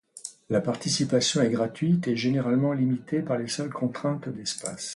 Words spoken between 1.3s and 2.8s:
est gratuite et généralement